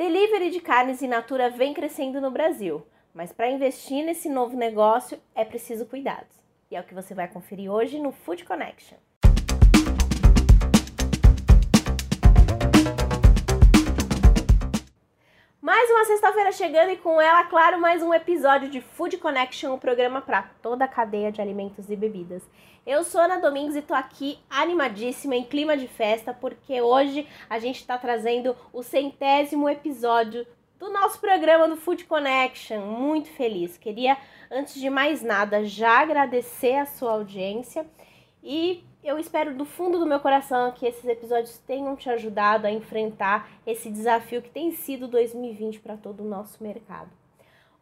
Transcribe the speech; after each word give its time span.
Delivery 0.00 0.48
de 0.48 0.60
carnes 0.60 1.02
in 1.02 1.08
natura 1.08 1.50
vem 1.50 1.74
crescendo 1.74 2.22
no 2.22 2.30
Brasil, 2.30 2.86
mas 3.12 3.34
para 3.34 3.50
investir 3.50 4.02
nesse 4.02 4.30
novo 4.30 4.56
negócio 4.56 5.20
é 5.34 5.44
preciso 5.44 5.84
cuidados. 5.84 6.42
E 6.70 6.76
é 6.76 6.80
o 6.80 6.84
que 6.84 6.94
você 6.94 7.12
vai 7.12 7.28
conferir 7.28 7.70
hoje 7.70 7.98
no 7.98 8.10
Food 8.10 8.46
Connection. 8.46 8.96
Mais 15.80 15.90
uma 15.92 16.04
sexta-feira 16.04 16.52
chegando 16.52 16.90
e 16.90 16.96
com 16.98 17.18
ela, 17.18 17.42
claro, 17.44 17.80
mais 17.80 18.02
um 18.02 18.12
episódio 18.12 18.68
de 18.68 18.82
Food 18.82 19.16
Connection, 19.16 19.70
o 19.70 19.76
um 19.76 19.78
programa 19.78 20.20
para 20.20 20.42
toda 20.60 20.84
a 20.84 20.88
cadeia 20.88 21.32
de 21.32 21.40
alimentos 21.40 21.88
e 21.88 21.96
bebidas. 21.96 22.42
Eu 22.86 23.02
sou 23.02 23.18
Ana 23.18 23.38
Domingos 23.38 23.74
e 23.74 23.80
tô 23.80 23.94
aqui 23.94 24.38
animadíssima 24.50 25.34
em 25.34 25.42
clima 25.42 25.78
de 25.78 25.88
festa 25.88 26.34
porque 26.34 26.82
hoje 26.82 27.26
a 27.48 27.58
gente 27.58 27.76
está 27.76 27.96
trazendo 27.96 28.54
o 28.74 28.82
centésimo 28.82 29.70
episódio 29.70 30.46
do 30.78 30.92
nosso 30.92 31.18
programa 31.18 31.66
do 31.66 31.78
Food 31.78 32.04
Connection. 32.04 32.84
Muito 32.84 33.30
feliz. 33.30 33.78
Queria, 33.78 34.18
antes 34.50 34.74
de 34.74 34.90
mais 34.90 35.22
nada, 35.22 35.64
já 35.64 36.00
agradecer 36.00 36.76
a 36.76 36.84
sua 36.84 37.12
audiência 37.12 37.86
e 38.44 38.84
eu 39.02 39.18
espero 39.18 39.54
do 39.54 39.64
fundo 39.64 39.98
do 39.98 40.06
meu 40.06 40.20
coração 40.20 40.72
que 40.72 40.86
esses 40.86 41.04
episódios 41.04 41.58
tenham 41.58 41.96
te 41.96 42.10
ajudado 42.10 42.66
a 42.66 42.70
enfrentar 42.70 43.50
esse 43.66 43.90
desafio 43.90 44.42
que 44.42 44.50
tem 44.50 44.72
sido 44.72 45.08
2020 45.08 45.80
para 45.80 45.96
todo 45.96 46.22
o 46.22 46.28
nosso 46.28 46.62
mercado. 46.62 47.10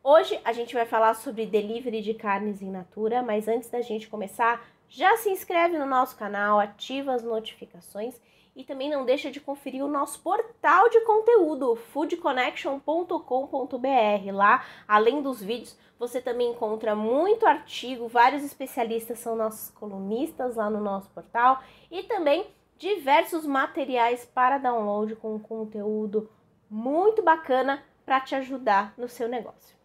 Hoje 0.02 0.40
a 0.44 0.52
gente 0.52 0.74
vai 0.74 0.86
falar 0.86 1.14
sobre 1.14 1.44
delivery 1.44 2.00
de 2.00 2.14
carnes 2.14 2.62
in 2.62 2.70
natura, 2.70 3.20
mas 3.20 3.48
antes 3.48 3.68
da 3.68 3.82
gente 3.82 4.08
começar, 4.08 4.64
já 4.88 5.16
se 5.16 5.28
inscreve 5.28 5.76
no 5.76 5.86
nosso 5.86 6.16
canal, 6.16 6.60
ativa 6.60 7.12
as 7.12 7.24
notificações 7.24 8.14
e 8.58 8.64
também 8.64 8.90
não 8.90 9.04
deixa 9.04 9.30
de 9.30 9.40
conferir 9.40 9.84
o 9.84 9.88
nosso 9.88 10.20
portal 10.20 10.90
de 10.90 11.00
conteúdo, 11.02 11.76
foodconnection.com.br. 11.76 14.32
Lá, 14.32 14.64
além 14.88 15.22
dos 15.22 15.40
vídeos, 15.40 15.78
você 15.96 16.20
também 16.20 16.50
encontra 16.50 16.96
muito 16.96 17.46
artigo, 17.46 18.08
vários 18.08 18.42
especialistas 18.42 19.20
são 19.20 19.36
nossos 19.36 19.70
colunistas 19.70 20.56
lá 20.56 20.68
no 20.68 20.80
nosso 20.80 21.08
portal 21.10 21.62
e 21.88 22.02
também 22.02 22.48
diversos 22.76 23.46
materiais 23.46 24.24
para 24.24 24.58
download 24.58 25.14
com 25.14 25.38
conteúdo 25.38 26.28
muito 26.68 27.22
bacana 27.22 27.84
para 28.04 28.20
te 28.20 28.34
ajudar 28.34 28.92
no 28.98 29.08
seu 29.08 29.28
negócio. 29.28 29.76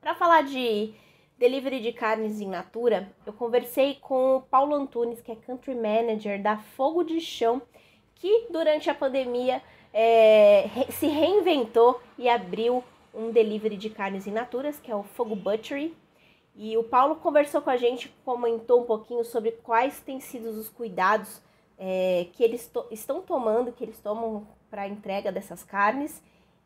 Para 0.00 0.14
falar 0.14 0.42
de 0.42 0.94
delivery 1.36 1.80
de 1.80 1.92
carnes 1.92 2.40
in 2.40 2.48
natura, 2.48 3.10
eu 3.26 3.32
conversei 3.32 3.96
com 3.96 4.36
o 4.36 4.42
Paulo 4.42 4.76
Antunes, 4.76 5.20
que 5.20 5.32
é 5.32 5.36
Country 5.36 5.74
Manager 5.74 6.40
da 6.40 6.58
Fogo 6.58 7.02
de 7.02 7.20
Chão, 7.20 7.60
que 8.18 8.46
durante 8.50 8.90
a 8.90 8.94
pandemia 8.94 9.62
é, 9.92 10.68
se 10.90 11.06
reinventou 11.06 12.00
e 12.16 12.28
abriu 12.28 12.84
um 13.14 13.30
delivery 13.30 13.76
de 13.76 13.90
carnes 13.90 14.26
in 14.26 14.32
naturas, 14.32 14.78
que 14.78 14.90
é 14.90 14.94
o 14.94 15.02
Fogo 15.02 15.34
Butchery. 15.34 15.96
E 16.54 16.76
o 16.76 16.82
Paulo 16.82 17.16
conversou 17.16 17.62
com 17.62 17.70
a 17.70 17.76
gente, 17.76 18.08
comentou 18.24 18.82
um 18.82 18.84
pouquinho 18.84 19.24
sobre 19.24 19.52
quais 19.52 20.00
têm 20.00 20.20
sido 20.20 20.48
os 20.50 20.68
cuidados 20.68 21.40
é, 21.78 22.26
que 22.32 22.42
eles 22.42 22.66
to 22.66 22.84
estão 22.90 23.22
tomando, 23.22 23.72
que 23.72 23.84
eles 23.84 24.00
tomam 24.00 24.46
para 24.68 24.82
a 24.82 24.88
entrega 24.88 25.30
dessas 25.30 25.62
carnes 25.62 26.20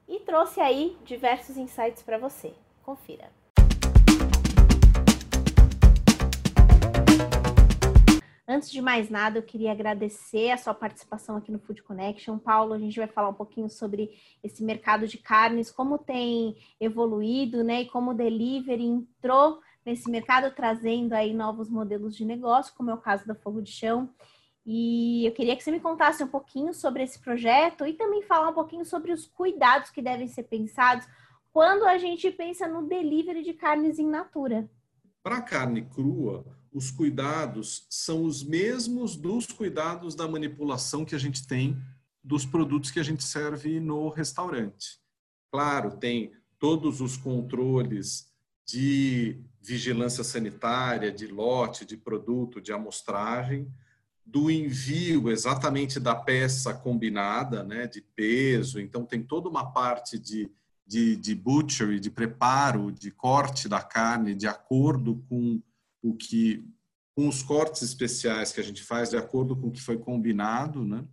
e 0.09 0.19
trouxe 0.21 0.61
aí 0.61 0.97
diversos 1.05 1.57
insights 1.57 2.03
para 2.03 2.17
você. 2.17 2.55
Confira. 2.83 3.31
Antes 8.53 8.71
de 8.71 8.83
mais 8.83 9.09
nada, 9.09 9.39
eu 9.39 9.43
queria 9.43 9.73
agradecer 9.73 10.51
a 10.51 10.59
sua 10.59 10.75
participação 10.75 11.39
aqui 11.39 11.51
no 11.51 11.59
Food 11.59 11.83
Connection. 11.83 12.39
Paulo, 12.39 12.75
a 12.75 12.79
gente 12.79 12.99
vai 12.99 13.09
falar 13.09 13.31
um 13.31 13.35
pouquinho 13.35 13.67
sobre 13.71 14.11
esse 14.45 14.63
mercado 14.63 15.09
de 15.09 15.17
carnes, 15.17 15.71
como 15.71 15.97
tem 15.97 16.55
evoluído, 16.79 17.65
né? 17.65 17.81
E 17.81 17.89
como 17.89 18.11
o 18.11 18.15
delivery 18.15 18.85
entrou 18.85 19.59
nesse 19.87 20.11
mercado, 20.11 20.55
trazendo 20.55 21.15
aí 21.15 21.33
novos 21.33 21.71
modelos 21.71 22.15
de 22.15 22.27
negócio, 22.27 22.75
como 22.77 22.91
é 22.91 22.95
o 22.95 23.01
caso 23.01 23.27
da 23.27 23.35
Fogo 23.35 23.63
de 23.63 23.71
Chão. 23.71 24.11
E 24.67 25.25
eu 25.25 25.33
queria 25.33 25.57
que 25.57 25.65
você 25.65 25.71
me 25.71 25.81
contasse 25.81 26.23
um 26.23 26.29
pouquinho 26.29 26.75
sobre 26.75 27.05
esse 27.05 27.19
projeto 27.21 27.87
e 27.87 27.95
também 27.95 28.21
falar 28.21 28.51
um 28.51 28.55
pouquinho 28.55 28.85
sobre 28.85 29.13
os 29.13 29.25
cuidados 29.25 29.89
que 29.89 30.03
devem 30.03 30.29
ser 30.29 30.43
pensados 30.43 31.09
quando 31.55 31.87
a 31.87 31.97
gente 31.97 32.31
pensa 32.31 32.69
no 32.69 32.87
delivery 32.87 33.43
de 33.43 33.55
carnes 33.55 33.99
in 33.99 34.11
natura. 34.11 34.69
Para 35.23 35.41
carne 35.41 35.81
crua, 35.81 36.45
os 36.73 36.91
cuidados 36.91 37.87
são 37.91 38.25
os 38.25 38.43
mesmos 38.43 39.17
dos 39.17 39.47
cuidados 39.47 40.15
da 40.15 40.27
manipulação 40.27 41.05
que 41.05 41.15
a 41.15 41.19
gente 41.19 41.47
tem 41.47 41.77
dos 42.25 42.47
produtos 42.47 42.91
que 42.91 43.01
a 43.01 43.03
gente 43.03 43.25
serve 43.25 43.79
no 43.79 44.09
restaurante. 44.09 44.99
Claro, 45.51 45.99
tem 45.99 46.33
todos 46.59 47.01
os 47.01 47.17
controles 47.17 48.33
de 48.65 49.39
vigilância 49.61 50.25
sanitária, 50.25 51.13
de 51.13 51.27
lote, 51.27 51.85
de 51.85 51.97
produto, 51.97 52.61
de 52.61 52.73
amostragem, 52.73 53.71
do 54.25 54.51
envio 54.51 55.31
exatamente 55.31 56.01
da 56.01 56.15
peça 56.15 56.73
combinada, 56.73 57.63
né, 57.63 57.87
de 57.87 58.01
peso. 58.01 58.81
Então, 58.81 59.05
tem 59.05 59.23
toda 59.23 59.49
uma 59.49 59.73
parte 59.73 60.19
de, 60.19 60.51
de, 60.87 61.17
de 61.17 61.35
butchery, 61.35 62.01
de 62.01 62.11
preparo, 62.11 62.91
de 62.91 63.11
corte 63.11 63.69
da 63.69 63.83
carne, 63.83 64.35
de 64.35 64.47
acordo 64.47 65.23
com 65.29 65.61
o 66.03 66.15
que 66.15 66.65
com 67.15 67.29
os 67.29 67.43
cortes 67.43 67.83
especiais 67.83 68.53
que 68.53 68.61
a 68.61 68.65
gente 68.65 68.83
faz 68.83 69.11
de 69.11 69.17
acordo 69.17 69.55
com 69.55 69.69
o 69.69 69.71
que 69.71 69.81
foi 69.81 69.99
combinado, 69.99 70.85
né? 70.85 71.05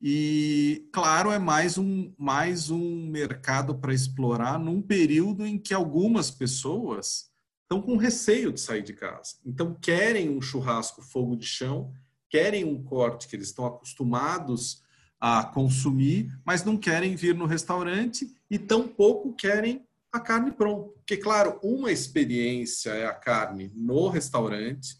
E 0.00 0.88
claro, 0.92 1.32
é 1.32 1.40
mais 1.40 1.76
um 1.76 2.12
mais 2.16 2.70
um 2.70 3.08
mercado 3.08 3.74
para 3.74 3.92
explorar 3.92 4.58
num 4.58 4.80
período 4.80 5.44
em 5.44 5.58
que 5.58 5.74
algumas 5.74 6.30
pessoas 6.30 7.32
estão 7.62 7.82
com 7.82 7.96
receio 7.96 8.52
de 8.52 8.60
sair 8.60 8.82
de 8.82 8.92
casa. 8.92 9.34
Então 9.44 9.74
querem 9.74 10.30
um 10.30 10.40
churrasco 10.40 11.02
fogo 11.02 11.36
de 11.36 11.46
chão, 11.46 11.92
querem 12.30 12.64
um 12.64 12.82
corte 12.82 13.26
que 13.26 13.34
eles 13.34 13.48
estão 13.48 13.66
acostumados 13.66 14.82
a 15.20 15.42
consumir, 15.42 16.30
mas 16.44 16.64
não 16.64 16.76
querem 16.76 17.16
vir 17.16 17.34
no 17.34 17.46
restaurante 17.46 18.32
e 18.48 18.56
tampouco 18.56 19.34
querem 19.34 19.84
a 20.12 20.20
carne 20.20 20.52
pronta. 20.52 20.90
Porque, 20.90 21.16
claro, 21.16 21.58
uma 21.62 21.90
experiência 21.90 22.90
é 22.90 23.06
a 23.06 23.14
carne 23.14 23.70
no 23.74 24.08
restaurante, 24.08 24.96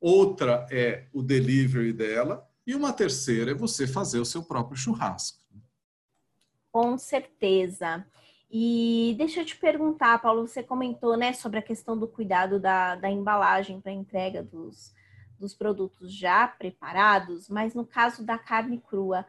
outra 0.00 0.66
é 0.70 1.06
o 1.12 1.22
delivery 1.22 1.92
dela, 1.92 2.46
e 2.66 2.74
uma 2.74 2.92
terceira 2.92 3.52
é 3.52 3.54
você 3.54 3.86
fazer 3.86 4.18
o 4.18 4.24
seu 4.24 4.42
próprio 4.42 4.76
churrasco. 4.76 5.38
Com 6.70 6.98
certeza. 6.98 8.06
E 8.50 9.14
deixa 9.18 9.40
eu 9.40 9.44
te 9.44 9.56
perguntar, 9.56 10.20
Paulo, 10.20 10.46
você 10.46 10.62
comentou 10.62 11.16
né, 11.16 11.32
sobre 11.32 11.58
a 11.58 11.62
questão 11.62 11.98
do 11.98 12.06
cuidado 12.06 12.58
da, 12.58 12.94
da 12.94 13.10
embalagem 13.10 13.80
para 13.80 13.92
entrega 13.92 14.42
dos, 14.42 14.94
dos 15.38 15.54
produtos 15.54 16.12
já 16.12 16.48
preparados, 16.48 17.48
mas 17.48 17.74
no 17.74 17.86
caso 17.86 18.24
da 18.24 18.38
carne 18.38 18.78
crua, 18.78 19.26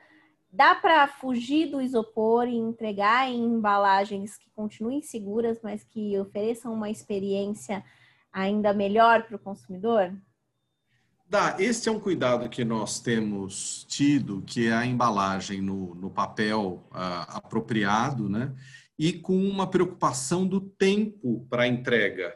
Dá 0.52 0.74
para 0.74 1.08
fugir 1.08 1.70
do 1.70 1.80
isopor 1.80 2.48
e 2.48 2.56
entregar 2.56 3.30
em 3.30 3.44
embalagens 3.44 4.36
que 4.36 4.50
continuem 4.56 5.02
seguras, 5.02 5.60
mas 5.62 5.84
que 5.84 6.18
ofereçam 6.18 6.74
uma 6.74 6.90
experiência 6.90 7.84
ainda 8.34 8.74
melhor 8.74 9.24
para 9.24 9.36
o 9.36 9.40
consumidor? 9.40 10.12
Dá. 11.28 11.56
Este 11.59 11.88
é 11.88 11.92
um 11.92 12.00
cuidado 12.00 12.50
que 12.50 12.66
nós 12.66 13.00
temos 13.00 13.86
tido, 13.88 14.42
que 14.42 14.68
é 14.68 14.74
a 14.74 14.86
embalagem 14.86 15.62
no, 15.62 15.94
no 15.94 16.09
papel 16.09 16.84
uh, 16.90 17.38
apropriado, 17.38 18.28
né? 18.28 18.56
E 18.98 19.14
com 19.14 19.38
uma 19.38 19.70
preocupação 19.70 20.48
do 20.48 20.59
tempo 20.59 21.46
para 21.48 21.68
entrega. 21.68 22.36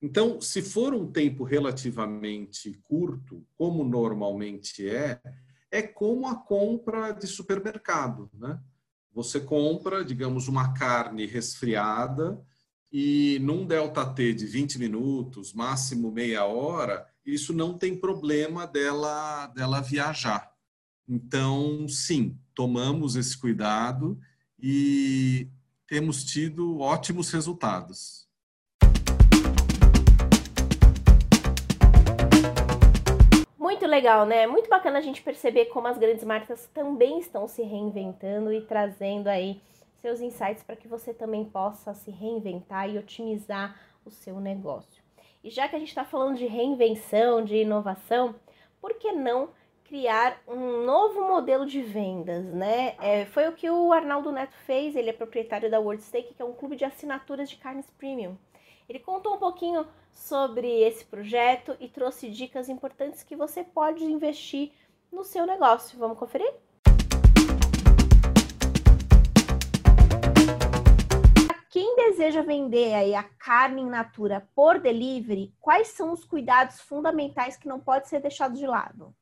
Então, 0.00 0.40
se 0.40 0.62
for 0.62 0.94
um 0.94 1.10
tempo 1.10 1.42
relativamente 1.42 2.78
curto, 2.84 3.44
como 3.56 3.82
normalmente 3.82 4.88
é, 4.88 5.20
é 5.74 5.82
como 5.82 6.28
a 6.28 6.36
compra 6.36 7.10
de 7.10 7.26
supermercado, 7.26 8.30
né? 8.32 8.60
Você 9.12 9.40
compra, 9.40 10.04
digamos, 10.04 10.46
uma 10.46 10.72
carne 10.72 11.26
resfriada 11.26 12.40
e 12.92 13.40
num 13.40 13.66
delta 13.66 14.06
T 14.06 14.32
de 14.34 14.46
20 14.46 14.78
minutos, 14.78 15.52
máximo 15.52 16.12
meia 16.12 16.44
hora, 16.44 17.04
isso 17.26 17.52
não 17.52 17.76
tem 17.76 17.98
problema 17.98 18.68
dela 18.68 19.48
dela 19.48 19.80
viajar. 19.80 20.54
Então, 21.08 21.88
sim, 21.88 22.38
tomamos 22.54 23.16
esse 23.16 23.36
cuidado 23.36 24.16
e 24.56 25.50
temos 25.88 26.22
tido 26.22 26.78
ótimos 26.78 27.32
resultados. 27.32 28.28
Muito 33.74 33.88
legal, 33.88 34.24
né? 34.24 34.46
Muito 34.46 34.70
bacana 34.70 35.00
a 35.00 35.02
gente 35.02 35.20
perceber 35.20 35.64
como 35.64 35.88
as 35.88 35.98
grandes 35.98 36.22
marcas 36.22 36.68
também 36.72 37.18
estão 37.18 37.48
se 37.48 37.60
reinventando 37.60 38.52
e 38.52 38.60
trazendo 38.60 39.26
aí 39.26 39.60
seus 39.96 40.20
insights 40.20 40.62
para 40.62 40.76
que 40.76 40.86
você 40.86 41.12
também 41.12 41.44
possa 41.44 41.92
se 41.92 42.08
reinventar 42.08 42.88
e 42.88 42.96
otimizar 42.96 43.76
o 44.04 44.12
seu 44.12 44.38
negócio. 44.38 45.02
E 45.42 45.50
já 45.50 45.66
que 45.66 45.74
a 45.74 45.78
gente 45.80 45.88
está 45.88 46.04
falando 46.04 46.36
de 46.36 46.46
reinvenção, 46.46 47.44
de 47.44 47.56
inovação, 47.56 48.36
por 48.80 48.94
que 48.94 49.10
não 49.10 49.48
criar 49.82 50.40
um 50.46 50.84
novo 50.84 51.26
modelo 51.26 51.66
de 51.66 51.82
vendas, 51.82 52.44
né? 52.44 52.94
É, 53.00 53.26
foi 53.26 53.48
o 53.48 53.52
que 53.54 53.68
o 53.68 53.92
Arnaldo 53.92 54.30
Neto 54.30 54.54
fez, 54.58 54.94
ele 54.94 55.10
é 55.10 55.12
proprietário 55.12 55.68
da 55.68 55.80
World 55.80 56.00
Steak, 56.00 56.32
que 56.32 56.40
é 56.40 56.44
um 56.44 56.54
clube 56.54 56.76
de 56.76 56.84
assinaturas 56.84 57.50
de 57.50 57.56
carnes 57.56 57.90
premium. 57.98 58.36
Ele 58.88 58.98
contou 58.98 59.34
um 59.34 59.38
pouquinho 59.38 59.86
sobre 60.12 60.68
esse 60.82 61.04
projeto 61.04 61.74
e 61.80 61.88
trouxe 61.88 62.28
dicas 62.30 62.68
importantes 62.68 63.22
que 63.22 63.34
você 63.34 63.64
pode 63.64 64.04
investir 64.04 64.72
no 65.10 65.24
seu 65.24 65.46
negócio. 65.46 65.98
Vamos 65.98 66.18
conferir? 66.18 66.52
Quem 71.70 71.96
deseja 71.96 72.42
vender 72.42 72.94
aí 72.94 73.14
a 73.14 73.24
carne 73.24 73.82
in 73.82 73.86
natura 73.86 74.46
por 74.54 74.78
delivery, 74.78 75.52
quais 75.60 75.88
são 75.88 76.12
os 76.12 76.24
cuidados 76.24 76.80
fundamentais 76.80 77.56
que 77.56 77.66
não 77.66 77.80
pode 77.80 78.08
ser 78.08 78.20
deixado 78.20 78.54
de 78.54 78.66
lado? 78.66 79.14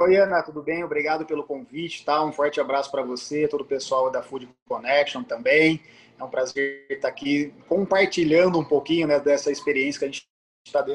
Oi, 0.00 0.14
Ana, 0.14 0.44
tudo 0.44 0.62
bem? 0.62 0.84
Obrigado 0.84 1.26
pelo 1.26 1.42
convite, 1.42 2.04
tá? 2.04 2.22
Um 2.22 2.30
forte 2.30 2.60
abraço 2.60 2.88
para 2.88 3.02
você, 3.02 3.48
todo 3.48 3.62
o 3.62 3.66
pessoal 3.66 4.12
da 4.12 4.22
Food 4.22 4.48
Connection 4.64 5.24
também. 5.24 5.82
É 6.16 6.22
um 6.22 6.30
prazer 6.30 6.86
estar 6.88 7.08
aqui 7.08 7.52
compartilhando 7.66 8.60
um 8.60 8.64
pouquinho 8.64 9.08
né, 9.08 9.18
dessa 9.18 9.50
experiência 9.50 9.98
que 9.98 10.04
a 10.04 10.08
gente 10.08 10.28
está 10.64 10.86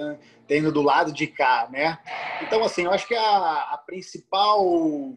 tendo 0.47 0.71
do 0.71 0.81
lado 0.81 1.11
de 1.11 1.27
cá, 1.27 1.67
né? 1.69 2.00
Então, 2.41 2.63
assim, 2.63 2.83
eu 2.85 2.91
acho 2.91 3.05
que 3.05 3.13
a, 3.13 3.73
a, 3.73 3.77
principal, 3.85 4.63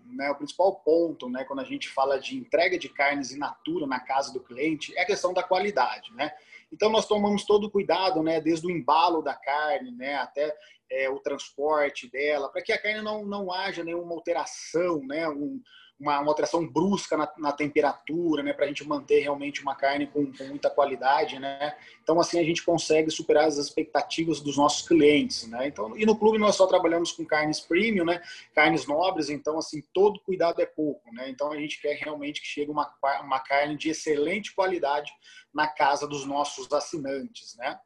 né, 0.06 0.32
o 0.32 0.34
principal 0.34 0.74
ponto, 0.80 1.28
né, 1.28 1.44
quando 1.44 1.60
a 1.60 1.64
gente 1.64 1.88
fala 1.88 2.18
de 2.18 2.36
entrega 2.36 2.76
de 2.76 2.88
carnes 2.88 3.30
in 3.30 3.38
natura 3.38 3.86
na 3.86 4.00
casa 4.00 4.32
do 4.32 4.40
cliente, 4.40 4.92
é 4.98 5.02
a 5.02 5.06
questão 5.06 5.32
da 5.32 5.44
qualidade, 5.44 6.12
né? 6.12 6.32
Então, 6.72 6.90
nós 6.90 7.06
tomamos 7.06 7.44
todo 7.44 7.64
o 7.64 7.70
cuidado, 7.70 8.22
né, 8.22 8.40
desde 8.40 8.66
o 8.66 8.70
embalo 8.70 9.22
da 9.22 9.34
carne, 9.34 9.92
né, 9.92 10.16
até 10.16 10.54
é, 10.90 11.08
o 11.08 11.20
transporte 11.20 12.10
dela, 12.10 12.48
para 12.48 12.62
que 12.62 12.72
a 12.72 12.80
carne 12.80 13.02
não, 13.02 13.24
não 13.24 13.52
haja 13.52 13.84
nenhuma 13.84 14.12
alteração, 14.12 15.00
né, 15.06 15.28
um, 15.28 15.60
uma, 15.98 16.20
uma 16.20 16.31
alteração 16.31 16.66
brusca 16.66 17.16
na, 17.16 17.32
na 17.38 17.52
temperatura, 17.52 18.43
né, 18.43 18.52
para 18.52 18.66
a 18.66 18.69
gente 18.69 18.87
manter 18.87 19.20
realmente 19.20 19.62
uma 19.62 19.75
carne 19.75 20.06
com, 20.06 20.31
com, 20.32 20.44
muita 20.44 20.69
qualidade, 20.69 21.38
né. 21.38 21.76
Então 22.02 22.20
assim 22.20 22.38
a 22.38 22.44
gente 22.44 22.62
consegue 22.62 23.10
superar 23.10 23.46
as 23.46 23.56
expectativas 23.56 24.40
dos 24.40 24.56
nossos 24.56 24.87
clientes, 24.87 25.48
né. 25.48 25.66
Então 25.66 25.96
e 25.96 26.04
no 26.04 26.19
clube 26.19 26.38
nós 26.38 26.56
só 26.56 26.66
trabalhamos 26.66 27.12
com 27.12 27.25
carnes 27.25 27.60
premium, 27.60 28.04
né, 28.04 28.22
carnes 28.54 28.87
nobres, 28.87 29.31
então 29.31 29.58
assim 29.58 29.82
todo 29.93 30.20
cuidado 30.20 30.60
é 30.60 30.66
pouco, 30.66 31.12
né. 31.12 31.31
Então 31.31 31.50
a 31.50 31.56
gente 31.56 31.81
quer 31.81 31.94
realmente 31.94 32.40
que 32.40 32.46
chegue 32.46 32.70
uma, 32.70 32.92
uma 33.22 33.40
carne 33.40 33.76
de 33.76 33.90
excelente 33.90 34.54
qualidade 34.54 35.10
na 35.54 35.66
casa 35.66 36.06
dos 36.06 36.26
nossos 36.26 36.70
assinantes, 36.72 37.56
né. 37.56 37.78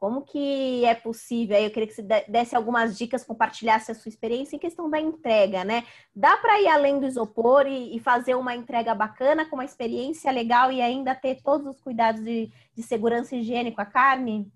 Como 0.00 0.22
que 0.22 0.82
é 0.86 0.94
possível? 0.94 1.58
Eu 1.58 1.70
queria 1.70 1.86
que 1.86 1.92
você 1.92 2.02
desse 2.26 2.56
algumas 2.56 2.96
dicas, 2.96 3.22
compartilhasse 3.22 3.92
a 3.92 3.94
sua 3.94 4.08
experiência 4.08 4.56
em 4.56 4.58
questão 4.58 4.88
da 4.88 4.98
entrega, 4.98 5.62
né? 5.62 5.84
Dá 6.16 6.38
para 6.38 6.58
ir 6.58 6.68
além 6.68 6.98
do 6.98 7.06
isopor 7.06 7.66
e, 7.66 7.94
e, 7.94 8.00
fazer 8.00 8.34
uma 8.34 8.56
entrega 8.56 8.94
bacana, 8.94 9.44
com 9.44 9.56
uma 9.56 9.64
experiência 9.64 10.32
legal 10.32 10.72
e 10.72 10.80
ainda 10.80 11.14
ter 11.14 11.42
todos 11.42 11.66
os 11.66 11.82
cuidados 11.82 12.24
de, 12.24 12.50
de 12.74 12.82
segurança 12.82 13.36
higiene 13.36 13.72
com 13.72 13.82
a 13.82 13.86
carne? 13.86 14.50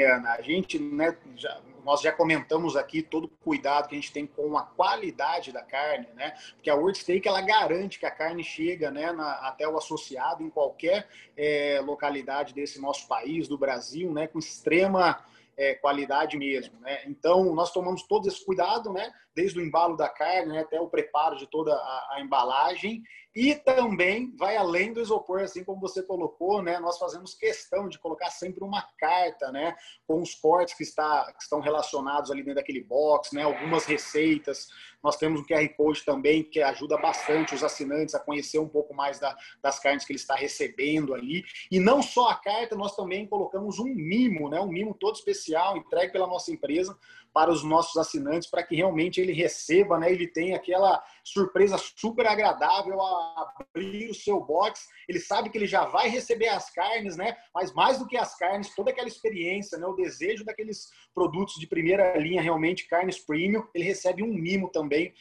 Ana, 0.00 0.32
a 0.32 0.40
gente, 0.40 0.78
né, 0.78 1.16
já, 1.36 1.60
nós 1.84 2.00
já 2.00 2.10
comentamos 2.10 2.76
aqui 2.76 3.02
todo 3.02 3.24
o 3.24 3.28
cuidado 3.28 3.88
que 3.88 3.94
a 3.94 3.98
gente 3.98 4.12
tem 4.12 4.26
com 4.26 4.56
a 4.56 4.62
qualidade 4.62 5.52
da 5.52 5.62
carne, 5.62 6.06
né? 6.14 6.34
Porque 6.54 6.70
a 6.70 6.74
World 6.74 6.96
Steak 6.96 7.28
ela 7.28 7.42
garante 7.42 7.98
que 7.98 8.06
a 8.06 8.10
carne 8.10 8.42
chega, 8.42 8.90
né, 8.90 9.12
na, 9.12 9.32
até 9.46 9.68
o 9.68 9.76
associado 9.76 10.42
em 10.42 10.48
qualquer 10.48 11.06
é, 11.36 11.80
localidade 11.84 12.54
desse 12.54 12.80
nosso 12.80 13.06
país, 13.06 13.46
do 13.48 13.58
Brasil, 13.58 14.10
né, 14.12 14.26
com 14.26 14.38
extrema 14.38 15.22
é, 15.56 15.74
qualidade 15.74 16.38
mesmo, 16.38 16.80
né? 16.80 17.02
Então 17.06 17.54
nós 17.54 17.70
tomamos 17.70 18.02
todo 18.04 18.26
esse 18.26 18.42
cuidado, 18.44 18.90
né? 18.90 19.12
Desde 19.34 19.58
o 19.58 19.62
embalo 19.62 19.96
da 19.96 20.08
carne 20.08 20.52
né, 20.52 20.60
até 20.60 20.80
o 20.80 20.88
preparo 20.88 21.36
de 21.36 21.46
toda 21.46 21.74
a, 21.74 22.14
a, 22.14 22.20
embalagem 22.20 23.02
e 23.34 23.54
também 23.54 24.34
vai 24.36 24.56
além 24.56 24.92
do 24.92 25.00
isopor, 25.00 25.40
assim 25.40 25.64
como 25.64 25.80
você 25.80 26.02
colocou, 26.02 26.62
né? 26.62 26.78
Nós 26.78 26.98
fazemos 26.98 27.34
questão 27.34 27.88
de 27.88 27.98
colocar 27.98 28.28
sempre 28.30 28.62
uma 28.62 28.82
carta, 28.98 29.50
né? 29.50 29.74
Com 30.06 30.20
os 30.20 30.34
cortes 30.34 30.74
que, 30.74 30.82
está, 30.82 31.32
que 31.32 31.42
estão 31.42 31.60
relacionados 31.60 32.30
ali 32.30 32.42
dentro 32.42 32.56
daquele 32.56 32.82
box, 32.82 33.34
né? 33.34 33.42
Algumas 33.42 33.86
receitas. 33.86 34.68
Nós 35.02 35.16
temos 35.16 35.40
um 35.40 35.44
QR 35.44 35.66
Code 35.76 36.04
também 36.04 36.44
que 36.44 36.60
ajuda 36.60 36.98
bastante 36.98 37.54
os 37.54 37.64
assinantes 37.64 38.14
a 38.14 38.20
conhecer 38.20 38.58
um 38.58 38.68
pouco 38.68 38.94
mais 38.94 39.18
da, 39.18 39.34
das 39.62 39.78
carnes 39.78 40.04
que 40.04 40.12
ele 40.12 40.20
está 40.20 40.34
recebendo 40.34 41.14
ali. 41.14 41.42
E 41.70 41.80
não 41.80 42.02
só 42.02 42.28
a 42.28 42.34
carta, 42.34 42.76
nós 42.76 42.94
também 42.94 43.26
colocamos 43.26 43.78
um 43.78 43.86
mimo, 43.86 44.50
né? 44.50 44.60
Um 44.60 44.68
mimo 44.68 44.94
todo 44.94 45.14
especial 45.14 45.76
entregue 45.78 46.12
pela 46.12 46.26
nossa 46.26 46.52
empresa 46.52 46.96
para 47.32 47.50
os 47.50 47.64
nossos 47.64 47.96
assinantes, 47.96 48.48
para 48.48 48.62
que 48.62 48.76
realmente 48.76 49.20
ele 49.20 49.32
receba, 49.32 49.98
né? 49.98 50.12
Ele 50.12 50.26
tenha 50.26 50.56
aquela 50.56 51.02
surpresa 51.24 51.78
super 51.78 52.26
agradável 52.26 53.00
a 53.00 53.54
abrir 53.58 54.10
o 54.10 54.14
seu 54.14 54.40
box. 54.40 54.86
Ele 55.08 55.18
sabe 55.18 55.48
que 55.48 55.56
ele 55.56 55.66
já 55.66 55.84
vai 55.84 56.08
receber 56.08 56.48
as 56.48 56.70
carnes, 56.70 57.16
né? 57.16 57.36
Mas 57.54 57.72
mais 57.72 57.98
do 57.98 58.06
que 58.06 58.16
as 58.16 58.36
carnes, 58.36 58.74
toda 58.74 58.90
aquela 58.90 59.08
experiência, 59.08 59.78
né? 59.78 59.86
O 59.86 59.94
desejo 59.94 60.44
daqueles 60.44 60.90
produtos 61.14 61.54
de 61.54 61.66
primeira 61.66 62.16
linha, 62.18 62.42
realmente 62.42 62.86
carnes 62.86 63.18
premium, 63.18 63.66
ele 63.74 63.84
recebe 63.84 64.22
um 64.22 64.32
mimo 64.32 64.70
também 64.70 65.14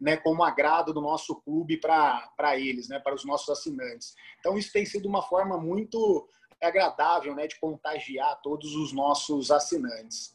né, 0.00 0.16
como 0.16 0.42
agrado 0.42 0.94
do 0.94 1.00
nosso 1.00 1.36
clube 1.42 1.76
para 1.76 2.58
eles, 2.58 2.88
né, 2.88 2.98
para 2.98 3.14
os 3.14 3.24
nossos 3.24 3.50
assinantes. 3.50 4.14
Então, 4.38 4.56
isso 4.56 4.72
tem 4.72 4.86
sido 4.86 5.06
uma 5.06 5.20
forma 5.20 5.58
muito 5.58 6.26
agradável 6.60 7.34
né, 7.34 7.46
de 7.46 7.60
contagiar 7.60 8.40
todos 8.42 8.74
os 8.74 8.92
nossos 8.92 9.50
assinantes. 9.50 10.34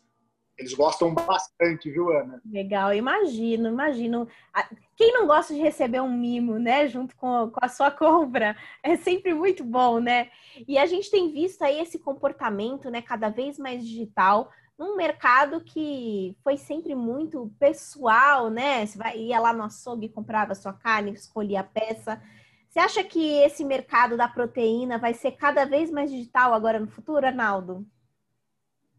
Eles 0.57 0.74
gostam 0.74 1.13
bastante, 1.13 1.92
viu, 1.92 2.10
Ana? 2.10 2.42
Legal, 2.46 2.94
imagino, 2.94 3.68
imagino. 3.68 4.28
Quem 4.96 5.12
não 5.12 5.28
gosta 5.28 5.54
de 5.54 5.60
receber 5.60 6.00
um 6.00 6.12
mimo, 6.12 6.57
né, 6.57 6.88
junto 6.88 7.16
com, 7.18 7.50
com 7.52 7.60
a 7.62 7.68
sua 7.68 7.92
compra? 7.92 8.56
É 8.81 8.96
sempre 8.96 9.34
muito 9.34 9.66
bom, 9.66 10.00
né? 10.00 10.30
E 10.66 10.78
a 10.78 10.86
gente 10.86 11.12
tem 11.12 11.31
visto 11.31 11.62
aí 11.62 11.80
esse 11.80 12.00
comportamento, 12.00 12.90
né, 12.90 13.02
cada 13.02 13.30
vez 13.30 13.60
mais 13.60 13.86
digital, 13.86 14.50
num 14.78 14.96
mercado 14.96 15.62
que 15.62 16.38
foi 16.42 16.58
sempre 16.58 16.96
muito 16.96 17.51
pessoal, 17.60 18.50
né? 18.50 18.86
Você 18.86 18.98
vai, 18.98 19.18
ia 19.18 19.40
lá 19.40 19.51
no 19.51 19.63
açougue, 19.63 20.10
comprava 20.10 20.56
sua 20.56 20.72
carne, 20.72 21.12
escolhia 21.12 21.62
a 21.62 21.63
peça. 21.63 22.22
Você 22.69 22.80
acha 22.80 23.04
que 23.04 23.40
esse 23.40 23.63
mercado 23.63 24.18
da 24.18 24.28
proteína 24.28 24.98
vai 24.98 25.13
ser 25.13 25.31
cada 25.31 25.66
vez 25.66 25.90
mais 25.92 26.12
digital 26.12 26.54
agora 26.54 26.80
no 26.80 26.88
futuro, 26.88 27.25
Arnaldo? 27.25 27.86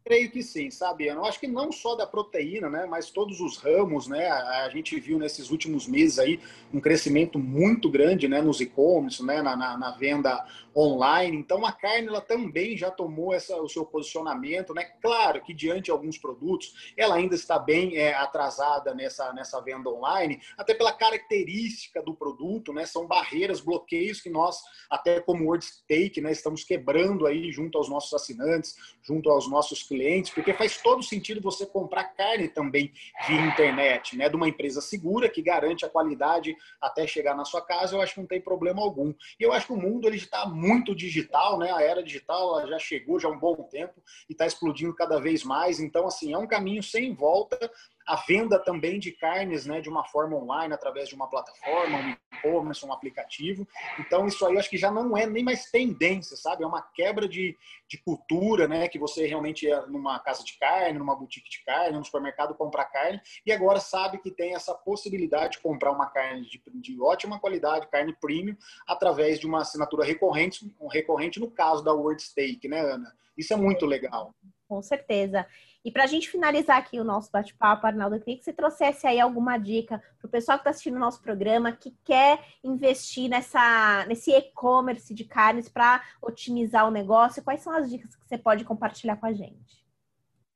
Creio 0.06 0.30
que 0.30 0.40
sim, 0.40 0.70
sabe? 0.70 1.08
Eu 1.08 1.24
acho 1.24 1.40
que 1.40 1.48
não 1.48 1.72
só 1.72 1.96
da 1.96 2.06
proteína, 2.06 2.70
né, 2.70 2.86
mas 2.86 3.10
todos 3.10 3.40
os 3.40 3.56
ramos, 3.56 4.06
né? 4.06 4.30
A 4.30 4.68
gente 4.68 5.00
viu 5.00 5.18
nesses 5.18 5.50
últimos 5.50 5.88
meses 5.88 6.20
aí 6.20 6.38
um 6.72 6.78
crescimento 6.78 7.40
muito 7.40 7.90
grande, 7.90 8.28
né, 8.28 8.40
nos 8.40 8.60
e-commerce, 8.60 9.20
né, 9.26 9.42
na, 9.42 9.56
na, 9.56 9.76
na, 9.76 9.90
venda 9.90 10.46
online. 10.76 11.36
Então 11.36 11.66
a 11.66 11.72
carne 11.72 12.06
ela 12.06 12.20
também 12.20 12.76
já 12.76 12.88
tomou 12.88 13.34
essa, 13.34 13.56
o 13.56 13.68
seu 13.68 13.84
posicionamento, 13.84 14.72
né? 14.72 14.84
Claro 15.02 15.42
que 15.42 15.52
diante 15.52 15.86
de 15.86 15.90
alguns 15.90 16.16
produtos 16.16 16.92
ela 16.96 17.16
ainda 17.16 17.34
está 17.34 17.58
bem 17.58 17.96
é, 17.96 18.14
atrasada 18.14 18.94
nessa, 18.94 19.32
nessa 19.32 19.60
venda 19.60 19.90
online, 19.90 20.40
até 20.56 20.72
pela 20.72 20.92
característica 20.92 22.00
do 22.00 22.14
produto, 22.14 22.72
né? 22.72 22.86
São 22.86 23.08
barreiras, 23.08 23.60
bloqueios 23.60 24.20
que 24.20 24.30
nós, 24.30 24.60
até 24.88 25.18
como 25.18 25.46
World 25.46 25.64
Steak, 25.64 26.20
né, 26.20 26.30
estamos 26.30 26.62
quebrando 26.62 27.26
aí 27.26 27.50
junto 27.50 27.76
aos 27.76 27.88
nossos 27.88 28.14
assinantes, 28.14 28.76
junto 29.02 29.28
aos 29.30 29.50
nossos 29.50 29.82
clientes 29.82 29.95
clientes, 29.96 30.30
porque 30.30 30.52
faz 30.52 30.76
todo 30.76 31.02
sentido 31.02 31.40
você 31.40 31.64
comprar 31.64 32.04
carne 32.04 32.48
também 32.48 32.92
via 33.26 33.40
internet, 33.40 34.16
né? 34.16 34.28
De 34.28 34.36
uma 34.36 34.48
empresa 34.48 34.80
segura 34.80 35.28
que 35.28 35.40
garante 35.40 35.84
a 35.84 35.88
qualidade 35.88 36.54
até 36.80 37.06
chegar 37.06 37.34
na 37.34 37.44
sua 37.44 37.62
casa, 37.62 37.96
eu 37.96 38.02
acho 38.02 38.14
que 38.14 38.20
não 38.20 38.26
tem 38.26 38.40
problema 38.40 38.82
algum. 38.82 39.14
E 39.40 39.42
eu 39.42 39.52
acho 39.52 39.68
que 39.68 39.72
o 39.72 39.76
mundo 39.76 40.06
ele 40.06 40.16
está 40.16 40.46
muito 40.46 40.94
digital, 40.94 41.58
né? 41.58 41.72
A 41.72 41.80
era 41.80 42.02
digital 42.02 42.66
já 42.68 42.78
chegou 42.78 43.18
já 43.18 43.28
há 43.28 43.32
um 43.32 43.38
bom 43.38 43.54
tempo 43.64 44.02
e 44.28 44.32
está 44.32 44.46
explodindo 44.46 44.94
cada 44.94 45.18
vez 45.18 45.42
mais. 45.42 45.80
Então, 45.80 46.06
assim, 46.06 46.32
é 46.32 46.38
um 46.38 46.46
caminho 46.46 46.82
sem 46.82 47.14
volta 47.14 47.70
a 48.06 48.16
venda 48.16 48.58
também 48.58 49.00
de 49.00 49.10
carnes 49.10 49.66
né, 49.66 49.80
de 49.80 49.88
uma 49.88 50.04
forma 50.04 50.36
online, 50.36 50.72
através 50.72 51.08
de 51.08 51.14
uma 51.14 51.28
plataforma, 51.28 51.98
um 51.98 52.10
e-commerce, 52.10 52.86
um 52.86 52.92
aplicativo. 52.92 53.66
Então, 53.98 54.26
isso 54.26 54.46
aí 54.46 54.56
acho 54.56 54.70
que 54.70 54.78
já 54.78 54.92
não 54.92 55.16
é 55.16 55.26
nem 55.26 55.42
mais 55.42 55.70
tendência, 55.70 56.36
sabe? 56.36 56.62
É 56.62 56.66
uma 56.66 56.82
quebra 56.82 57.28
de, 57.28 57.56
de 57.88 57.98
cultura, 57.98 58.68
né? 58.68 58.88
Que 58.88 58.98
você 58.98 59.26
realmente 59.26 59.68
é 59.68 59.86
numa 59.86 60.20
casa 60.20 60.44
de 60.44 60.56
carne, 60.56 60.98
numa 60.98 61.16
boutique 61.16 61.50
de 61.50 61.64
carne, 61.64 61.96
num 61.96 62.04
supermercado 62.04 62.54
comprar 62.54 62.84
carne, 62.86 63.20
e 63.44 63.50
agora 63.50 63.80
sabe 63.80 64.18
que 64.18 64.30
tem 64.30 64.54
essa 64.54 64.72
possibilidade 64.72 65.54
de 65.54 65.60
comprar 65.60 65.90
uma 65.90 66.06
carne 66.06 66.42
de, 66.42 66.62
de 66.74 67.00
ótima 67.00 67.40
qualidade, 67.40 67.88
carne 67.88 68.14
premium, 68.20 68.56
através 68.86 69.40
de 69.40 69.46
uma 69.46 69.62
assinatura 69.62 70.04
recorrente, 70.04 70.72
um 70.80 70.86
recorrente 70.86 71.40
no 71.40 71.50
caso 71.50 71.82
da 71.82 71.92
World 71.92 72.22
Steak, 72.22 72.68
né, 72.68 72.80
Ana? 72.80 73.12
Isso 73.36 73.52
é 73.52 73.56
muito 73.56 73.84
legal. 73.84 74.32
Com 74.68 74.82
certeza. 74.82 75.46
E 75.84 75.92
para 75.92 76.02
a 76.02 76.06
gente 76.08 76.28
finalizar 76.28 76.78
aqui 76.78 76.98
o 76.98 77.04
nosso 77.04 77.30
bate-papo, 77.30 77.86
Arnaldo, 77.86 78.16
eu 78.16 78.20
queria 78.20 78.36
que 78.36 78.44
você 78.44 78.52
trouxesse 78.52 79.06
aí 79.06 79.20
alguma 79.20 79.56
dica 79.56 80.02
para 80.18 80.26
o 80.26 80.30
pessoal 80.30 80.58
que 80.58 80.62
está 80.62 80.70
assistindo 80.70 80.96
o 80.96 81.00
nosso 81.00 81.22
programa, 81.22 81.70
que 81.70 81.96
quer 82.04 82.44
investir 82.64 83.28
nessa, 83.28 84.04
nesse 84.06 84.32
e-commerce 84.32 85.14
de 85.14 85.24
carnes 85.24 85.68
para 85.68 86.02
otimizar 86.20 86.88
o 86.88 86.90
negócio. 86.90 87.42
Quais 87.44 87.60
são 87.60 87.72
as 87.72 87.88
dicas 87.88 88.16
que 88.16 88.26
você 88.26 88.36
pode 88.36 88.64
compartilhar 88.64 89.16
com 89.16 89.26
a 89.26 89.32
gente? 89.32 89.85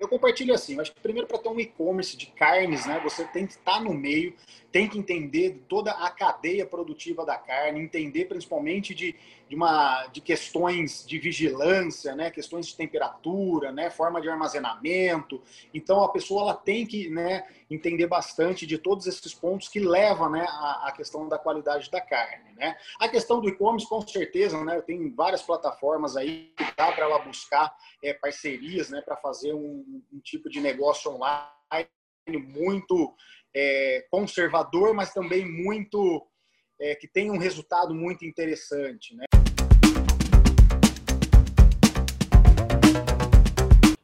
Eu 0.00 0.09
compartilho 0.09 0.54
assim, 0.54 0.76
eu 0.76 0.80
acho 0.80 0.95
que 0.95 1.00
primeiro 1.00 1.28
para 1.28 1.37
ter 1.37 1.50
um 1.50 1.61
e-commerce 1.61 2.16
de 2.16 2.25
carnes, 2.25 2.87
né, 2.87 2.99
você 3.04 3.23
tem 3.23 3.47
que 3.47 3.52
estar 3.52 3.83
no 3.83 3.92
meio, 3.92 4.35
tem 4.73 4.88
que 4.88 4.99
entender 4.99 5.62
toda 5.69 5.90
a 5.90 6.11
cadeia 6.11 6.64
produtiva 6.64 7.23
da 7.26 7.37
carne, 7.37 7.83
entender 7.83 8.25
principalmente 8.25 8.95
de, 8.95 9.14
de, 9.47 9.54
uma, 9.54 10.07
de 10.07 10.23
questões 10.23 11.04
de 11.07 11.19
vigilância, 11.19 12.14
né, 12.14 12.30
questões 12.30 12.69
de 12.69 12.76
temperatura, 12.76 13.73
né, 13.73 13.90
forma 13.90 14.23
de 14.23 14.28
armazenamento. 14.30 15.42
Então 15.75 16.02
a 16.02 16.09
pessoa 16.09 16.42
ela 16.45 16.54
tem 16.54 16.87
que 16.87 17.11
né, 17.11 17.47
entender 17.71 18.07
bastante 18.07 18.66
de 18.66 18.78
todos 18.78 19.07
esses 19.07 19.35
pontos 19.35 19.69
que 19.69 19.80
levam 19.80 20.30
né, 20.30 20.47
à, 20.49 20.88
à 20.88 20.92
questão 20.92 21.28
da 21.28 21.38
qualidade 21.38 21.90
da 21.90 22.00
carne. 22.00 22.54
Né. 22.57 22.75
A 22.99 23.07
questão 23.07 23.38
do 23.38 23.50
e-commerce, 23.50 23.87
com 23.87 24.00
certeza, 24.00 24.64
né, 24.64 24.80
tem 24.80 25.11
várias 25.11 25.42
plataformas 25.42 26.16
aí 26.16 26.52
que 26.57 26.64
dá 26.75 26.90
para 26.90 27.04
ela 27.04 27.19
buscar 27.19 27.76
é, 28.02 28.14
parcerias 28.14 28.88
né, 28.88 29.02
para 29.02 29.16
fazer 29.16 29.52
um 29.52 29.85
um, 30.13 30.21
tipo 30.21 30.49
de 30.49 30.61
negócio 30.61 31.11
online 31.11 31.89
muito 32.55 33.15
é, 33.55 34.07
conservador, 34.11 34.95
mas 34.95 35.13
também 35.13 35.45
muito 35.45 36.27
é, 36.81 36.95
que 36.95 37.09
tem 37.09 37.31
um 37.31 37.39
resultado 37.39 37.95
muito 37.95 38.25
interessante, 38.25 39.15
né? 39.15 39.25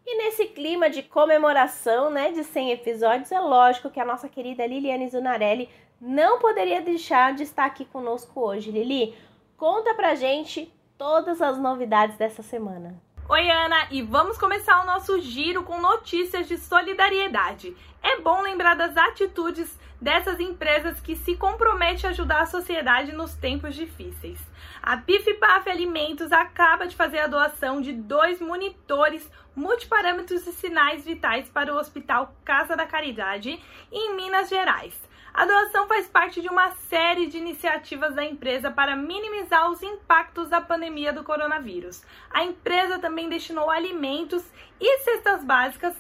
E 0.05 0.17
nesse 0.19 0.47
clima 0.47 0.91
de 0.91 1.03
comemoração, 1.03 2.11
né, 2.11 2.33
de 2.33 2.43
100 2.45 2.73
episódios, 2.73 3.33
é 3.33 3.41
lógico 3.41 3.91
que 3.91 4.01
a 4.01 4.05
nossa 4.05 4.29
querida 4.29 4.67
Liliane 4.67 5.09
Zunarelli 5.09 5.69
não 6.01 6.39
poderia 6.39 6.83
deixar 6.83 7.35
de 7.35 7.45
estar 7.45 7.65
aqui 7.65 7.85
conosco 7.85 8.41
hoje. 8.41 8.71
Lili, 8.71 9.15
conta 9.57 9.95
pra 9.95 10.15
gente 10.15 10.71
todas 10.99 11.41
as 11.41 11.59
novidades 11.59 12.17
dessa 12.17 12.43
semana. 12.43 13.01
Oi, 13.29 13.51
Ana, 13.51 13.89
e 13.91 14.03
vamos 14.03 14.39
começar 14.39 14.81
o 14.81 14.87
nosso 14.87 15.21
giro 15.21 15.65
com 15.65 15.81
notícias 15.81 16.47
de 16.47 16.57
solidariedade. 16.57 17.77
É 18.01 18.21
bom 18.21 18.41
lembrar 18.41 18.77
das 18.77 18.97
atitudes 18.97 19.77
dessas 20.01 20.39
empresas 20.39 21.01
que 21.01 21.17
se 21.17 21.35
comprometem 21.35 22.07
a 22.07 22.11
ajudar 22.11 22.43
a 22.43 22.47
sociedade 22.47 23.11
nos 23.11 23.35
tempos 23.35 23.75
difíceis. 23.75 24.39
A 24.81 24.99
PIF-PAF 24.99 25.69
Alimentos 25.69 26.31
acaba 26.31 26.87
de 26.87 26.95
fazer 26.95 27.19
a 27.19 27.27
doação 27.27 27.81
de 27.81 27.93
dois 27.93 28.41
monitores 28.41 29.29
multiparâmetros 29.57 30.47
e 30.47 30.53
sinais 30.53 31.05
vitais 31.05 31.49
para 31.49 31.75
o 31.75 31.79
Hospital 31.79 32.33
Casa 32.45 32.77
da 32.77 32.87
Caridade, 32.87 33.61
em 33.91 34.15
Minas 34.15 34.49
Gerais. 34.49 34.97
A 35.37 35.45
doação 35.45 35.87
faz 35.87 36.07
parte 36.09 36.41
de 36.41 36.49
uma 36.49 36.71
série 36.89 37.27
de 37.27 37.37
iniciativas 37.37 38.15
da 38.15 38.25
empresa 38.25 38.71
para 38.71 38.97
minimizar 38.97 39.71
os 39.71 39.83
impactos 39.83 40.49
da 40.49 40.63
pandemia 40.63 41.13
do 41.13 41.23
coronavírus. 41.23 42.03
A 42.31 42.43
empresa 42.43 42.99
também 42.99 43.29
destinou 43.29 43.71
alimentos 43.71 44.43
e 44.81 44.99
cestas 45.01 45.45
básicas 45.45 45.95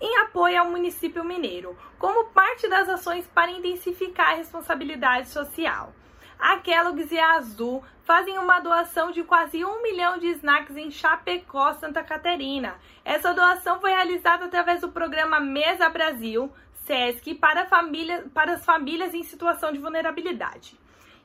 em 0.00 0.18
apoio 0.18 0.58
ao 0.58 0.68
município 0.68 1.22
mineiro, 1.22 1.78
como 2.00 2.30
parte 2.30 2.68
das 2.68 2.88
ações 2.88 3.24
para 3.28 3.52
intensificar 3.52 4.32
a 4.32 4.36
responsabilidade 4.36 5.28
social. 5.28 5.92
A 6.36 6.56
Kellogg's 6.56 7.12
e 7.12 7.18
a 7.18 7.34
Azul 7.34 7.84
fazem 8.02 8.38
uma 8.38 8.58
doação 8.58 9.12
de 9.12 9.22
quase 9.22 9.64
um 9.64 9.82
milhão 9.82 10.18
de 10.18 10.26
snacks 10.32 10.76
em 10.76 10.90
Chapecó, 10.90 11.74
Santa 11.74 12.02
Catarina. 12.02 12.74
Essa 13.04 13.32
doação 13.32 13.80
foi 13.80 13.90
realizada 13.90 14.46
através 14.46 14.80
do 14.80 14.88
programa 14.88 15.38
Mesa 15.38 15.88
Brasil, 15.88 16.52
SESC 16.90 17.34
para, 17.36 17.66
família, 17.66 18.26
para 18.34 18.54
as 18.54 18.64
famílias 18.64 19.14
em 19.14 19.22
situação 19.22 19.72
de 19.72 19.78
vulnerabilidade. 19.78 20.76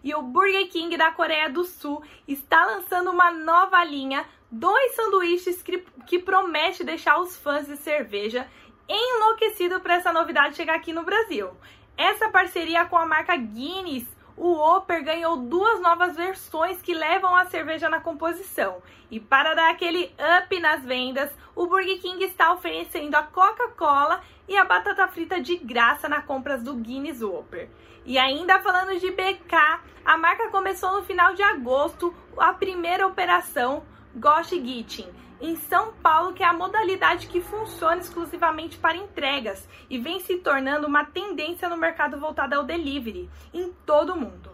E 0.04 0.14
o 0.14 0.22
Burger 0.22 0.70
King 0.70 0.96
da 0.96 1.12
Coreia 1.12 1.50
do 1.50 1.64
Sul 1.64 2.04
está 2.28 2.64
lançando 2.64 3.10
uma 3.10 3.32
nova 3.32 3.84
linha, 3.84 4.24
dois 4.52 4.96
sanduíches 4.96 5.64
que, 5.64 5.84
que 6.06 6.20
promete 6.20 6.84
deixar 6.84 7.20
os 7.20 7.36
fãs 7.36 7.66
de 7.66 7.76
cerveja 7.76 8.48
enlouquecidos 8.88 9.82
para 9.82 9.96
essa 9.96 10.14
novidade 10.14 10.56
chegar 10.56 10.76
aqui 10.76 10.94
no 10.94 11.04
Brasil. 11.04 11.50
Essa 11.98 12.30
parceria 12.30 12.86
com 12.86 12.98
a 12.98 13.06
marca 13.08 13.36
Guinness 13.36 14.06
o 14.38 14.54
Oper 14.54 15.04
ganhou 15.04 15.38
duas 15.38 15.82
novas 15.82 16.16
versões 16.16 16.82
que 16.82 16.94
levam 16.94 17.36
a 17.36 17.46
cerveja 17.46 17.90
na 17.90 18.02
composição. 18.02 18.82
E 19.10 19.20
para 19.20 19.54
dar 19.54 19.72
aquele 19.72 20.14
up 20.40 20.60
nas 20.60 20.84
vendas, 20.84 21.32
o 21.56 21.68
Burger 21.68 22.00
King 22.02 22.24
está 22.24 22.52
oferecendo 22.52 23.16
a 23.16 23.24
Coca-Cola 23.24 24.22
e 24.48 24.58
a 24.58 24.66
batata 24.66 25.08
frita 25.08 25.40
de 25.40 25.56
graça 25.58 26.10
na 26.10 26.22
compras 26.22 26.62
do 26.62 26.76
Guinness 26.76 27.22
Whopper. 27.22 27.70
E 28.04 28.18
ainda 28.18 28.60
falando 28.60 29.00
de 29.00 29.10
BK, 29.10 29.80
a 30.04 30.18
marca 30.18 30.50
começou 30.50 30.92
no 30.94 31.04
final 31.04 31.34
de 31.34 31.42
agosto 31.42 32.14
a 32.38 32.54
primeira 32.54 33.08
operação 33.08 33.84
Gosh 34.16 34.50
Gitting 34.50 35.25
em 35.40 35.56
São 35.56 35.94
Paulo, 35.94 36.34
que 36.34 36.44
é 36.44 36.46
a 36.46 36.54
modalidade 36.54 37.28
que 37.28 37.42
funciona 37.42 37.98
exclusivamente 37.98 38.78
para 38.78 38.98
entregas 38.98 39.68
e 39.90 39.98
vem 39.98 40.20
se 40.20 40.38
tornando 40.38 40.88
uma 40.88 41.06
tendência 41.06 41.70
no 41.70 41.78
mercado 41.78 42.20
voltado 42.20 42.56
ao 42.56 42.64
delivery 42.64 43.30
em 43.54 43.72
todo 43.86 44.14
o 44.14 44.20
mundo. 44.20 44.52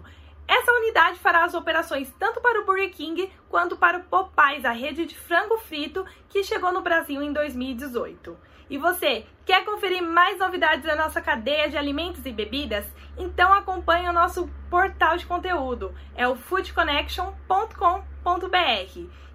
Essa 0.47 0.73
unidade 0.73 1.19
fará 1.19 1.45
as 1.45 1.53
operações 1.53 2.13
tanto 2.19 2.41
para 2.41 2.61
o 2.61 2.65
Burger 2.65 2.91
King 2.91 3.31
quanto 3.47 3.77
para 3.77 3.99
o 3.99 4.03
Popeyes, 4.03 4.65
a 4.65 4.71
rede 4.71 5.05
de 5.05 5.17
frango 5.17 5.57
frito 5.57 6.05
que 6.27 6.43
chegou 6.43 6.73
no 6.73 6.81
Brasil 6.81 7.21
em 7.21 7.31
2018. 7.31 8.37
E 8.69 8.77
você, 8.77 9.25
quer 9.45 9.63
conferir 9.63 10.01
mais 10.01 10.39
novidades 10.39 10.85
da 10.85 10.95
nossa 10.95 11.21
cadeia 11.21 11.69
de 11.69 11.77
alimentos 11.77 12.25
e 12.25 12.31
bebidas? 12.31 12.85
Então 13.17 13.53
acompanhe 13.53 14.09
o 14.09 14.13
nosso 14.13 14.49
portal 14.69 15.17
de 15.17 15.25
conteúdo, 15.25 15.93
é 16.15 16.27
o 16.27 16.35
foodconnection.com.br. 16.35 18.10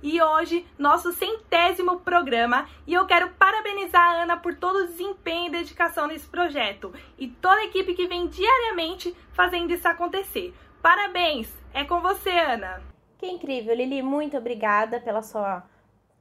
E 0.02 0.22
hoje, 0.22 0.64
nosso 0.78 1.12
centésimo 1.12 2.00
programa, 2.00 2.68
e 2.86 2.94
eu 2.94 3.06
quero 3.06 3.30
parabenizar 3.30 4.02
a 4.02 4.22
Ana 4.22 4.36
por 4.36 4.54
todo 4.54 4.76
o 4.76 4.86
desempenho 4.86 5.48
e 5.48 5.50
dedicação 5.50 6.06
nesse 6.06 6.28
projeto 6.28 6.94
e 7.18 7.26
toda 7.26 7.60
a 7.60 7.64
equipe 7.64 7.94
que 7.94 8.06
vem 8.06 8.28
diariamente 8.28 9.16
fazendo 9.32 9.72
isso 9.72 9.88
acontecer. 9.88 10.54
Parabéns! 10.80 11.52
É 11.74 11.82
com 11.82 12.00
você, 12.00 12.30
Ana! 12.30 12.82
Que 13.18 13.26
incrível, 13.26 13.74
Lili, 13.74 14.00
muito 14.02 14.36
obrigada 14.36 15.00
pela 15.00 15.22
sua 15.22 15.64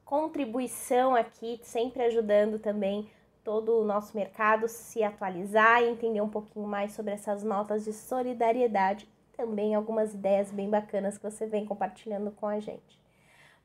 contribuição 0.04 1.16
aqui, 1.16 1.60
sempre 1.62 2.04
ajudando 2.04 2.58
também 2.58 3.10
todo 3.44 3.80
o 3.80 3.86
nosso 3.86 4.18
mercado 4.18 4.68
se 4.68 5.04
atualizar 5.04 5.84
e 5.84 5.90
entender 5.90 6.22
um 6.22 6.30
pouquinho 6.30 6.66
mais 6.66 6.94
sobre 6.94 7.14
essas 7.14 7.44
notas 7.44 7.86
de 7.86 7.94
solidariedade. 7.94 9.08
Também 9.36 9.76
algumas 9.76 10.14
ideias 10.14 10.52
bem 10.52 10.70
bacanas 10.70 11.18
que 11.18 11.30
você 11.30 11.46
vem 11.46 11.66
compartilhando 11.66 12.32
com 12.32 12.48
a 12.48 12.60
gente. 12.60 13.00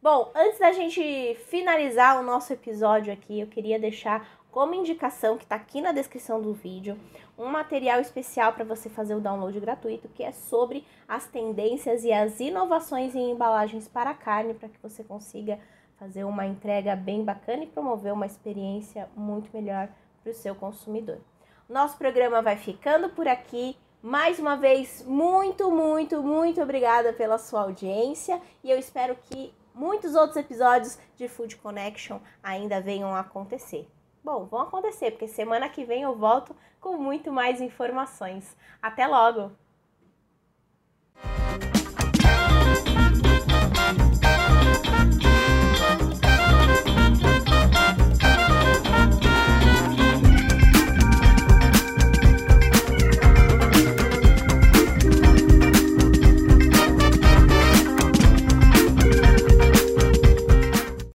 Bom, 0.02 0.30
antes 0.34 0.58
da 0.58 0.72
gente 0.72 1.34
finalizar 1.46 2.18
o 2.18 2.22
nosso 2.22 2.52
episódio 2.52 3.12
aqui, 3.12 3.38
eu 3.38 3.46
queria 3.46 3.78
deixar 3.78 4.26
como 4.50 4.74
indicação 4.74 5.36
que 5.36 5.44
está 5.44 5.56
aqui 5.56 5.80
na 5.80 5.92
descrição 5.92 6.40
do 6.40 6.52
vídeo 6.52 6.98
um 7.38 7.46
material 7.46 8.00
especial 8.00 8.52
para 8.52 8.64
você 8.64 8.88
fazer 8.88 9.14
o 9.14 9.20
download 9.20 9.58
gratuito 9.60 10.08
que 10.08 10.22
é 10.22 10.32
sobre 10.32 10.84
as 11.06 11.26
tendências 11.26 12.04
e 12.04 12.12
as 12.12 12.40
inovações 12.40 13.14
em 13.14 13.30
embalagens 13.30 13.86
para 13.86 14.12
carne 14.12 14.54
para 14.54 14.68
que 14.68 14.82
você 14.82 15.04
consiga 15.04 15.58
fazer 15.98 16.24
uma 16.24 16.46
entrega 16.46 16.96
bem 16.96 17.22
bacana 17.22 17.62
e 17.62 17.66
promover 17.66 18.12
uma 18.12 18.26
experiência 18.26 19.08
muito 19.14 19.50
melhor 19.52 19.88
para 20.22 20.30
o 20.30 20.34
seu 20.34 20.54
consumidor. 20.54 21.18
Nosso 21.68 21.96
programa 21.98 22.42
vai 22.42 22.56
ficando 22.56 23.10
por 23.10 23.28
aqui. 23.28 23.76
Mais 24.02 24.38
uma 24.38 24.56
vez, 24.56 25.04
muito, 25.06 25.70
muito, 25.70 26.22
muito 26.22 26.62
obrigada 26.62 27.12
pela 27.12 27.36
sua 27.36 27.60
audiência 27.60 28.40
e 28.64 28.70
eu 28.70 28.78
espero 28.78 29.14
que 29.14 29.52
muitos 29.74 30.14
outros 30.14 30.38
episódios 30.38 30.98
de 31.16 31.28
Food 31.28 31.56
Connection 31.56 32.18
ainda 32.42 32.80
venham 32.80 33.14
a 33.14 33.20
acontecer. 33.20 33.86
Bom, 34.24 34.46
vão 34.46 34.62
acontecer, 34.62 35.10
porque 35.10 35.28
semana 35.28 35.68
que 35.68 35.84
vem 35.84 36.02
eu 36.02 36.16
volto 36.16 36.56
com 36.80 36.96
muito 36.96 37.30
mais 37.30 37.60
informações. 37.60 38.56
Até 38.80 39.06
logo! 39.06 39.52